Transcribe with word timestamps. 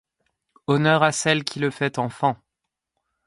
Honneur 0.65 1.03
à 1.03 1.11
celle 1.11 1.43
qui 1.43 1.59
le 1.59 1.69
fait 1.69 1.99
enfant! 1.99 2.35